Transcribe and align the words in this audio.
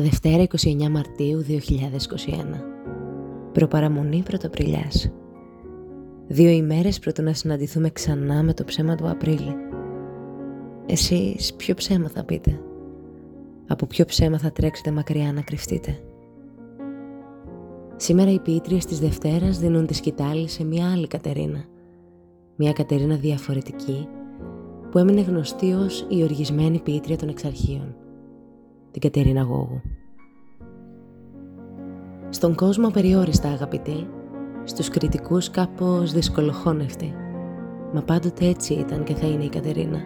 Δευτέρα 0.00 0.42
29 0.42 0.88
Μαρτίου 0.90 1.44
2021 1.48 1.52
Προπαραμονή 3.52 4.22
Πρωτοπριλιάς 4.22 5.10
Δύο 6.26 6.50
ημέρες 6.50 6.98
πρωτού 6.98 7.22
να 7.22 7.32
συναντηθούμε 7.32 7.90
ξανά 7.90 8.42
με 8.42 8.54
το 8.54 8.64
ψέμα 8.64 8.94
του 8.94 9.08
Απρίλη. 9.10 9.54
Εσείς 10.86 11.54
ποιο 11.54 11.74
ψέμα 11.74 12.08
θα 12.08 12.24
πείτε; 12.24 12.60
Από 13.66 13.86
ποιο 13.86 14.04
ψέμα 14.04 14.38
θα 14.38 14.52
τρέξετε 14.52 14.90
μακριά 14.90 15.32
να 15.32 15.40
κρυφτείτε; 15.40 16.00
Σήμερα 17.96 18.30
οι 18.30 18.38
ποιήτριες 18.38 18.84
της 18.84 18.98
Δευτέρας 18.98 19.58
δίνουν 19.58 19.86
τη 19.86 19.94
σκητάλη 19.94 20.48
σε 20.48 20.64
μια 20.64 20.90
άλλη 20.92 21.06
Κατερίνα. 21.06 21.64
Μια 22.56 22.72
Κατερίνα 22.72 23.14
διαφορετική 23.16 24.08
που 24.90 24.98
έμεινε 24.98 25.20
γνωστή 25.20 25.72
ως 25.72 26.06
η 26.08 26.22
οργισμένη 26.22 26.78
ποιήτρια 26.78 27.16
των 27.16 27.28
εξαρχείων 27.28 27.96
την 28.98 29.10
Κατερίνα 29.10 29.42
Γόγου. 29.42 29.80
Στον 32.30 32.54
κόσμο 32.54 32.90
περιόριστα 32.90 33.48
αγαπητοί, 33.48 34.06
στους 34.64 34.88
κριτικούς 34.88 35.50
κάπως 35.50 36.12
δυσκολοχώνευτοι. 36.12 37.14
Μα 37.92 38.02
πάντοτε 38.02 38.46
έτσι 38.46 38.74
ήταν 38.74 39.04
και 39.04 39.14
θα 39.14 39.26
είναι 39.26 39.44
η 39.44 39.48
Κατερίνα. 39.48 39.98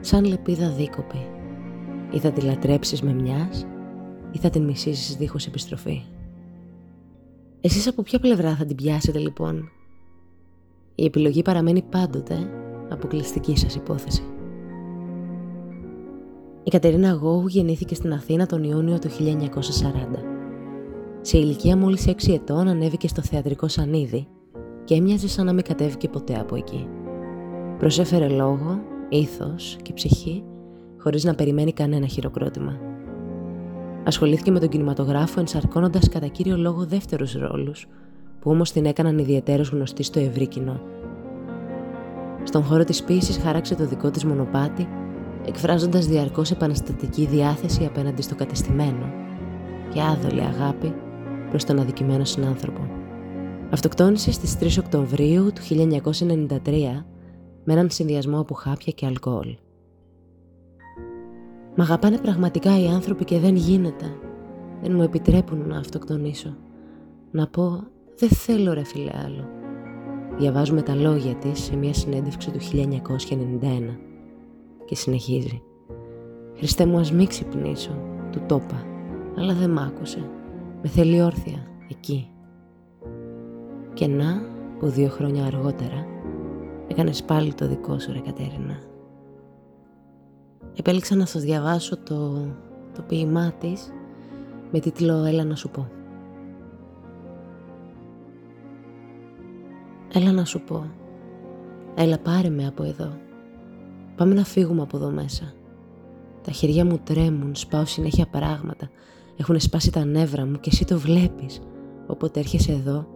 Σαν 0.00 0.24
λεπίδα 0.24 0.70
δίκοπη. 0.70 1.26
Ή 2.10 2.18
θα 2.18 2.30
τη 2.30 2.40
λατρέψεις 2.40 3.02
με 3.02 3.12
μιας, 3.12 3.66
ή 4.32 4.38
θα 4.38 4.50
την 4.50 4.62
μισήσεις 4.62 5.16
δίχως 5.16 5.46
επιστροφή. 5.46 6.02
Εσείς 7.60 7.88
από 7.88 8.02
ποια 8.02 8.18
πλευρά 8.18 8.54
θα 8.54 8.64
την 8.64 8.76
πιάσετε 8.76 9.18
λοιπόν; 9.18 9.70
Η 10.94 11.04
επιλογή 11.04 11.42
παραμένει 11.42 11.82
πάντοτε 11.82 12.50
αποκλειστική 12.88 13.56
σας 13.56 13.74
υπόθεση. 13.74 14.22
Η 16.62 16.70
Κατερίνα 16.70 17.12
Γόγου 17.12 17.46
γεννήθηκε 17.46 17.94
στην 17.94 18.12
Αθήνα 18.12 18.46
τον 18.46 18.64
Ιούνιο 18.64 18.98
του 18.98 19.08
1940. 19.08 19.12
Σε 21.20 21.38
ηλικία 21.38 21.76
μόλις 21.76 22.06
6 22.08 22.32
ετών 22.32 22.68
ανέβηκε 22.68 23.08
στο 23.08 23.22
θεατρικό 23.22 23.68
σανίδι 23.68 24.26
και 24.84 24.94
έμοιαζε 24.94 25.28
σαν 25.28 25.46
να 25.46 25.52
μην 25.52 25.64
κατέβηκε 25.64 26.08
ποτέ 26.08 26.38
από 26.40 26.56
εκεί. 26.56 26.88
Προσέφερε 27.78 28.28
λόγο, 28.28 28.80
ήθος 29.08 29.76
και 29.82 29.92
ψυχή 29.92 30.44
χωρίς 30.98 31.24
να 31.24 31.34
περιμένει 31.34 31.72
κανένα 31.72 32.06
χειροκρότημα. 32.06 32.78
Ασχολήθηκε 34.04 34.50
με 34.50 34.58
τον 34.58 34.68
κινηματογράφο 34.68 35.40
ενσαρκώνοντας 35.40 36.08
κατά 36.08 36.26
κύριο 36.26 36.56
λόγο 36.56 36.84
δεύτερους 36.84 37.34
ρόλους 37.34 37.86
που 38.40 38.50
όμως 38.50 38.72
την 38.72 38.84
έκαναν 38.86 39.18
ιδιαίτερος 39.18 39.68
γνωστή 39.68 40.02
στο 40.02 40.20
ευρύ 40.20 40.46
κοινό. 40.46 40.80
Στον 42.42 42.62
χώρο 42.62 42.84
της 42.84 43.02
ποίησης 43.02 43.38
χάραξε 43.38 43.74
το 43.74 43.86
δικό 43.86 44.10
της 44.10 44.24
μονοπάτι 44.24 44.88
εκφράζοντας 45.46 46.06
διαρκώς 46.06 46.50
επαναστατική 46.50 47.26
διάθεση 47.26 47.84
απέναντι 47.84 48.22
στο 48.22 48.34
κατεστημένο 48.34 49.12
και 49.92 50.00
άδολη 50.02 50.40
αγάπη 50.40 50.94
προς 51.50 51.64
τον 51.64 51.78
αδικημένο 51.78 52.24
συνάνθρωπο. 52.24 52.80
Αυτοκτόνησε 53.70 54.32
στις 54.32 54.78
3 54.78 54.82
Οκτωβρίου 54.84 55.52
του 55.52 55.62
1993 55.62 57.04
με 57.64 57.72
έναν 57.72 57.90
συνδυασμό 57.90 58.40
από 58.40 58.54
χάπια 58.54 58.92
και 58.92 59.06
αλκοόλ. 59.06 59.56
Μ' 61.76 61.80
αγαπάνε 61.80 62.18
πραγματικά 62.18 62.80
οι 62.80 62.86
άνθρωποι 62.86 63.24
και 63.24 63.38
δεν 63.38 63.56
γίνεται. 63.56 64.04
Δεν 64.82 64.92
μου 64.94 65.02
επιτρέπουν 65.02 65.68
να 65.68 65.78
αυτοκτονήσω. 65.78 66.56
Να 67.30 67.46
πω, 67.46 67.82
δεν 68.16 68.28
θέλω 68.28 68.72
ρε 68.72 68.84
φίλε 68.84 69.10
άλλο. 69.24 69.48
Διαβάζουμε 70.38 70.82
τα 70.82 70.94
λόγια 70.94 71.34
της 71.34 71.60
σε 71.60 71.76
μια 71.76 71.94
συνέντευξη 71.94 72.50
του 72.50 72.58
1991 72.58 74.09
και 74.90 74.96
συνεχίζει. 74.96 75.62
Χριστέ 76.56 76.86
μου 76.86 76.98
ας 76.98 77.12
μην 77.12 77.26
ξυπνήσω, 77.26 77.90
του 78.32 78.42
τόπα, 78.46 78.86
αλλά 79.36 79.54
δεν 79.54 79.70
μ' 79.70 79.78
άκουσε. 79.78 80.30
Με 80.82 80.88
θέλει 80.88 81.22
όρθια, 81.22 81.66
εκεί. 81.88 82.30
Και 83.94 84.06
να, 84.06 84.42
που 84.78 84.86
δύο 84.86 85.08
χρόνια 85.08 85.44
αργότερα, 85.44 86.06
έκανες 86.86 87.22
πάλι 87.22 87.54
το 87.54 87.68
δικό 87.68 87.98
σου 87.98 88.12
ρε 88.12 88.18
Κατέρινα. 88.18 88.80
Επέλεξα 90.76 91.16
να 91.16 91.26
σας 91.26 91.42
διαβάσω 91.42 91.96
το, 91.98 92.46
το 92.94 93.02
ποίημά 93.06 93.52
της 93.52 93.92
με 94.70 94.78
τίτλο 94.80 95.24
«Έλα 95.24 95.44
να 95.44 95.54
σου 95.54 95.70
πω». 95.70 95.90
Έλα 100.12 100.32
να 100.32 100.44
σου 100.44 100.60
πω. 100.60 100.90
Έλα 101.94 102.18
πάρε 102.18 102.48
με 102.48 102.66
από 102.66 102.82
εδώ. 102.82 103.28
Πάμε 104.16 104.34
να 104.34 104.44
φύγουμε 104.44 104.82
από 104.82 104.96
εδώ 104.96 105.10
μέσα. 105.10 105.52
Τα 106.42 106.50
χέρια 106.50 106.84
μου 106.84 106.98
τρέμουν, 107.04 107.54
σπάω 107.54 107.84
συνέχεια 107.84 108.26
πράγματα. 108.26 108.90
Έχουν 109.36 109.60
σπάσει 109.60 109.92
τα 109.92 110.04
νεύρα 110.04 110.46
μου 110.46 110.60
και 110.60 110.70
εσύ 110.72 110.84
το 110.84 110.98
βλέπεις. 110.98 111.60
Όποτε 112.06 112.40
έρχεσαι 112.40 112.72
εδώ, 112.72 113.06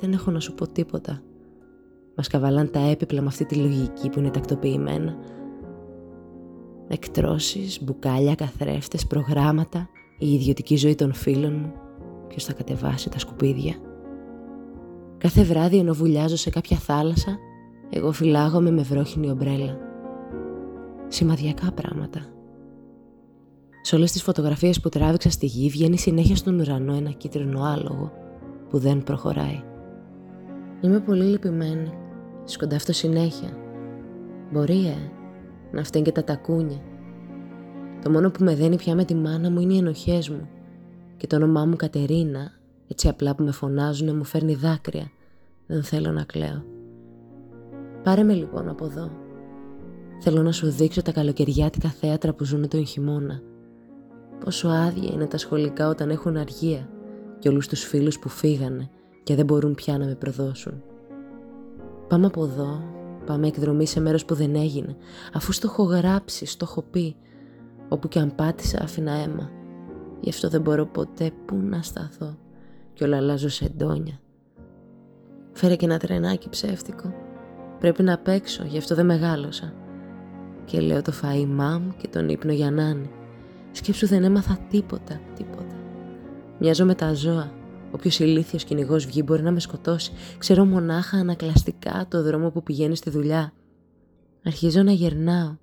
δεν 0.00 0.12
έχω 0.12 0.30
να 0.30 0.40
σου 0.40 0.54
πω 0.54 0.68
τίποτα. 0.68 1.22
Μας 2.16 2.28
καβαλάν 2.28 2.70
τα 2.70 2.80
έπιπλα 2.80 3.20
με 3.20 3.26
αυτή 3.26 3.44
τη 3.44 3.54
λογική 3.54 4.08
που 4.10 4.18
είναι 4.18 4.30
τακτοποιημένα. 4.30 5.16
Εκτρώσεις, 6.88 7.82
μπουκάλια, 7.82 8.34
καθρέφτες, 8.34 9.06
προγράμματα, 9.06 9.88
η 10.18 10.32
ιδιωτική 10.32 10.76
ζωή 10.76 10.94
των 10.94 11.12
φίλων 11.12 11.52
μου. 11.52 11.72
Ποιος 12.28 12.44
θα 12.44 12.52
κατεβάσει 12.52 13.08
τα 13.08 13.18
σκουπίδια; 13.18 13.74
Κάθε 15.18 15.42
βράδυ 15.42 15.78
ενώ 15.78 15.94
βουλιάζω 15.94 16.36
σε 16.36 16.50
κάποια 16.50 16.76
θάλασσα, 16.76 17.38
εγώ 17.90 18.12
φυλάγομαι 18.12 18.70
με 18.70 18.82
βρόχινη 18.82 19.30
ομπρέλα 19.30 19.78
σημαδιακά 21.08 21.72
πράγματα. 21.72 22.20
Σε 23.82 23.94
όλες 23.94 24.12
τις 24.12 24.22
φωτογραφίες 24.22 24.80
που 24.80 24.88
τράβηξα 24.88 25.30
στη 25.30 25.46
γη 25.46 25.68
βγαίνει 25.68 25.98
συνέχεια 25.98 26.36
στον 26.36 26.60
ουρανό 26.60 26.94
ένα 26.94 27.10
κίτρινο 27.10 27.62
άλογο 27.62 28.12
που 28.70 28.78
δεν 28.78 29.02
προχωράει. 29.02 29.62
Είμαι 30.80 31.00
πολύ 31.00 31.24
λυπημένη. 31.24 31.92
Σκοντάφτω 32.44 32.92
συνέχεια. 32.92 33.48
Μπορεί, 34.52 34.86
ε, 34.86 35.10
να 35.72 35.84
φταίνει 35.84 36.04
και 36.04 36.12
τα 36.12 36.24
τακούνια. 36.24 36.80
Το 38.02 38.10
μόνο 38.10 38.30
που 38.30 38.44
με 38.44 38.54
δένει 38.54 38.76
πια 38.76 38.94
με 38.94 39.04
τη 39.04 39.14
μάνα 39.14 39.50
μου 39.50 39.60
είναι 39.60 39.74
οι 39.74 39.78
ενοχές 39.78 40.28
μου 40.28 40.48
και 41.16 41.26
το 41.26 41.36
όνομά 41.36 41.64
μου 41.64 41.76
Κατερίνα, 41.76 42.52
έτσι 42.88 43.08
απλά 43.08 43.34
που 43.34 43.42
με 43.42 43.50
φωνάζουν, 43.52 44.16
μου 44.16 44.24
φέρνει 44.24 44.54
δάκρυα. 44.54 45.10
Δεν 45.66 45.82
θέλω 45.82 46.10
να 46.10 46.24
κλαίω. 46.24 46.64
Πάρε 48.02 48.22
με 48.22 48.32
λοιπόν 48.32 48.68
από 48.68 48.84
εδώ 48.84 49.10
Θέλω 50.26 50.42
να 50.42 50.52
σου 50.52 50.70
δείξω 50.70 51.02
τα 51.02 51.12
καλοκαιριάτικα 51.12 51.88
θέατρα 51.88 52.32
που 52.32 52.44
ζουν 52.44 52.68
τον 52.68 52.86
χειμώνα. 52.86 53.40
Πόσο 54.44 54.68
άδεια 54.68 55.10
είναι 55.12 55.26
τα 55.26 55.38
σχολικά 55.38 55.88
όταν 55.88 56.10
έχουν 56.10 56.36
αργία 56.36 56.88
και 57.38 57.48
όλους 57.48 57.68
τους 57.68 57.84
φίλους 57.84 58.18
που 58.18 58.28
φύγανε 58.28 58.90
και 59.22 59.34
δεν 59.34 59.44
μπορούν 59.44 59.74
πια 59.74 59.98
να 59.98 60.04
με 60.04 60.14
προδώσουν. 60.14 60.82
Πάμε 62.08 62.26
από 62.26 62.44
εδώ, 62.44 62.82
πάμε 63.26 63.46
εκδρομή 63.46 63.86
σε 63.86 64.00
μέρος 64.00 64.24
που 64.24 64.34
δεν 64.34 64.54
έγινε, 64.54 64.96
αφού 65.32 65.52
στο 65.52 65.68
έχω 65.70 65.82
γράψει, 65.82 66.46
στο 66.46 66.66
έχω 66.68 66.82
πει, 66.82 67.16
όπου 67.88 68.08
και 68.08 68.18
αν 68.18 68.34
πάτησα 68.34 68.78
άφηνα 68.82 69.12
αίμα. 69.12 69.50
Γι' 70.20 70.30
αυτό 70.30 70.48
δεν 70.48 70.60
μπορώ 70.60 70.86
ποτέ 70.86 71.32
πού 71.44 71.56
να 71.56 71.82
σταθώ 71.82 72.36
και 72.92 73.04
όλα 73.04 73.16
αλλάζω 73.16 73.48
σε 73.48 73.64
εντόνια. 73.64 74.20
Φέρε 75.52 75.76
και 75.76 75.84
ένα 75.84 75.98
τρενάκι 75.98 76.48
ψεύτικο. 76.48 77.14
Πρέπει 77.78 78.02
να 78.02 78.18
παίξω, 78.18 78.64
γι' 78.64 78.78
αυτό 78.78 78.94
δεν 78.94 79.06
μεγάλωσα 79.06 79.72
και 80.64 80.80
λέω 80.80 81.02
το 81.02 81.12
φαΐ 81.22 81.46
μαμ 81.46 81.90
και 81.96 82.08
τον 82.08 82.28
ύπνο 82.28 82.52
για 82.52 82.70
νάνι. 82.70 83.10
Σκέψου 83.72 84.06
δεν 84.06 84.24
έμαθα 84.24 84.58
τίποτα, 84.70 85.20
τίποτα. 85.36 85.76
Μοιάζω 86.58 86.84
με 86.84 86.94
τα 86.94 87.14
ζώα. 87.14 87.52
Όποιος 87.90 88.18
ηλίθιος 88.18 88.64
κυνηγός 88.64 89.06
βγει 89.06 89.22
μπορεί 89.24 89.42
να 89.42 89.52
με 89.52 89.60
σκοτώσει. 89.60 90.12
Ξέρω 90.38 90.64
μονάχα 90.64 91.16
ανακλαστικά 91.16 92.06
το 92.08 92.22
δρόμο 92.22 92.50
που 92.50 92.62
πηγαίνει 92.62 92.96
στη 92.96 93.10
δουλειά. 93.10 93.52
Αρχίζω 94.44 94.82
να 94.82 94.92
γερνάω. 94.92 95.56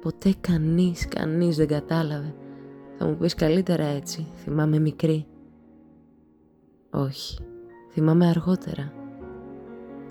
Ποτέ 0.00 0.34
κανείς, 0.40 1.08
κανείς 1.08 1.56
δεν 1.56 1.66
κατάλαβε. 1.66 2.34
Θα 2.98 3.06
μου 3.06 3.16
πεις 3.16 3.34
καλύτερα 3.34 3.84
έτσι, 3.84 4.26
θυμάμαι 4.36 4.78
μικρή. 4.78 5.26
Όχι, 6.90 7.38
θυμάμαι 7.92 8.26
αργότερα. 8.26 8.92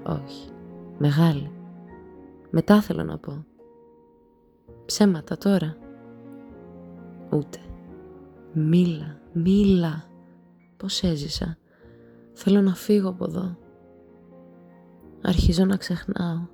Όχι, 0.04 0.50
μεγάλη. 0.98 1.52
Μετά 2.50 2.82
θέλω 2.82 3.04
να 3.04 3.18
πω. 3.18 3.46
Ψέματα 4.86 5.38
τώρα. 5.38 5.78
Ούτε. 7.32 7.60
Μίλα, 8.54 9.20
μίλα. 9.34 10.04
Πώς 10.78 11.04
έζησα. 11.04 11.58
Θέλω 12.34 12.62
να 12.62 12.76
φύγω 12.76 13.10
από 13.10 13.26
εδώ. 13.26 13.58
Αρχίζω 15.22 15.66
να 15.66 15.78
ξεχνάω. 15.78 16.48